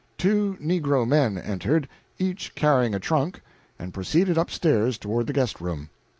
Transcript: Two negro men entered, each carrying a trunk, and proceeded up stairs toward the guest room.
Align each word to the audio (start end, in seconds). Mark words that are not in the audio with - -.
Two 0.17 0.57
negro 0.59 1.07
men 1.07 1.37
entered, 1.37 1.87
each 2.17 2.55
carrying 2.55 2.95
a 2.95 2.99
trunk, 2.99 3.39
and 3.77 3.93
proceeded 3.93 4.35
up 4.35 4.49
stairs 4.49 4.97
toward 4.97 5.27
the 5.27 5.33
guest 5.33 5.61
room. 5.61 5.91